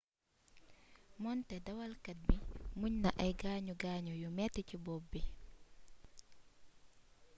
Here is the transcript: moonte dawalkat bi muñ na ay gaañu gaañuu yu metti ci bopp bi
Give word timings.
moonte 1.21 1.55
dawalkat 1.65 2.17
bi 2.27 2.35
muñ 2.79 2.93
na 3.03 3.09
ay 3.23 3.31
gaañu 3.41 3.73
gaañuu 3.81 4.19
yu 4.21 4.29
metti 4.37 4.61
ci 4.69 4.75
bopp 4.85 5.03
bi 5.11 5.19